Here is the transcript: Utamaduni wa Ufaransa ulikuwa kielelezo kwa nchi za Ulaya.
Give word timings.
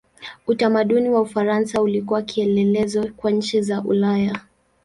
Utamaduni 0.47 1.09
wa 1.09 1.21
Ufaransa 1.21 1.81
ulikuwa 1.81 2.21
kielelezo 2.21 3.11
kwa 3.17 3.31
nchi 3.31 3.61
za 3.61 3.81
Ulaya. 3.83 4.39